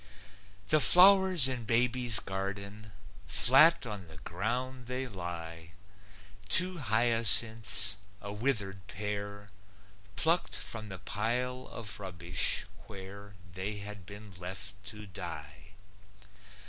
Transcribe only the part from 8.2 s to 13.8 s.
withered pair, Plucked from the pile of rubbish, where They